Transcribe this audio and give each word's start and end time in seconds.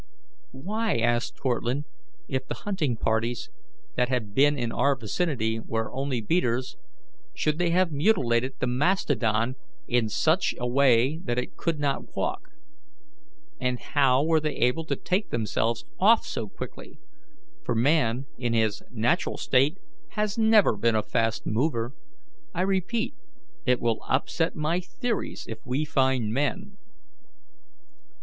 "Why," 0.49 0.95
asked 0.97 1.39
Cortlandt, 1.39 1.85
"if 2.27 2.47
the 2.47 2.55
hunting 2.65 2.97
parties 2.97 3.51
that 3.93 4.09
have 4.09 4.33
been 4.33 4.57
in 4.57 4.71
our 4.71 4.95
vicinity 4.95 5.59
were 5.59 5.93
only 5.93 6.21
beaters, 6.21 6.75
should 7.35 7.59
they 7.59 7.69
have 7.69 7.91
mutilated 7.91 8.53
the 8.57 8.65
mastodon 8.65 9.57
in 9.87 10.09
such 10.09 10.55
it 10.55 10.59
way 10.67 11.19
that 11.25 11.37
he 11.37 11.45
could 11.55 11.77
not 11.77 12.15
walk? 12.15 12.49
And 13.59 13.79
how 13.79 14.23
were 14.25 14.39
they 14.39 14.55
able 14.55 14.85
to 14.85 14.95
take 14.95 15.29
themselves 15.29 15.85
off 15.99 16.25
so 16.25 16.49
quickly 16.49 16.97
for 17.63 17.75
man 17.75 18.25
in 18.39 18.53
his 18.53 18.81
natural 18.89 19.37
state 19.37 19.77
has 20.13 20.35
never 20.35 20.75
been 20.75 20.95
a 20.95 21.03
fast 21.03 21.45
mover? 21.45 21.93
I 22.55 22.61
repeat, 22.63 23.13
it 23.67 23.79
will 23.79 23.99
upset 24.09 24.55
my 24.55 24.79
theories 24.79 25.45
if 25.47 25.59
we 25.63 25.85
find 25.85 26.33
men." 26.33 26.77